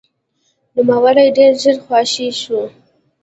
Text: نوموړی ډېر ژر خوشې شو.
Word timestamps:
نوموړی 0.75 1.27
ډېر 1.37 1.53
ژر 1.61 1.77
خوشې 1.85 2.29
شو. 2.41 2.61